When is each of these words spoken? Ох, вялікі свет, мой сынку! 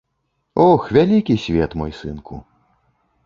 Ох, 0.67 0.87
вялікі 0.97 1.35
свет, 1.43 1.71
мой 1.81 1.91
сынку! 1.99 2.39